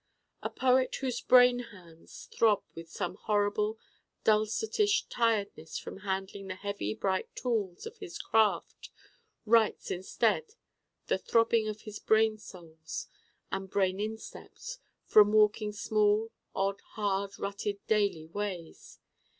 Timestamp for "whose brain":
0.95-1.59